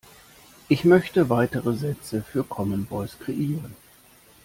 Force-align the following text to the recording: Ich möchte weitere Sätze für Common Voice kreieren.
Ich 0.67 0.83
möchte 0.83 1.29
weitere 1.29 1.73
Sätze 1.75 2.23
für 2.23 2.43
Common 2.43 2.87
Voice 2.87 3.19
kreieren. 3.19 3.75